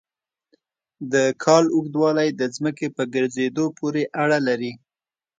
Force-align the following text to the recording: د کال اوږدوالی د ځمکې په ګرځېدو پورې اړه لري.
د 1.11 1.13
کال 1.43 1.65
اوږدوالی 1.75 2.29
د 2.39 2.41
ځمکې 2.55 2.87
په 2.95 3.03
ګرځېدو 3.13 3.65
پورې 3.79 4.03
اړه 4.23 4.37
لري. 4.47 4.71